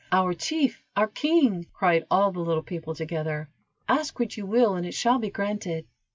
"Our 0.11 0.33
chief! 0.33 0.81
our 0.95 1.05
king!" 1.07 1.67
cried 1.73 2.07
all 2.09 2.31
the 2.31 2.39
little 2.39 2.63
people, 2.63 2.95
together. 2.95 3.49
"Ask 3.87 4.19
what 4.19 4.35
you 4.35 4.47
will 4.47 4.73
and 4.73 4.83
it 4.83 4.95
shall 4.95 5.19
be 5.19 5.29
granted." 5.29 5.85